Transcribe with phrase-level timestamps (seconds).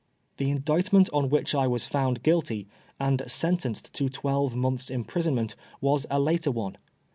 [0.37, 2.65] The Lidictment on which I was found guilty,
[2.99, 6.77] and sentenced to twelve months' imprisonment, was a later one.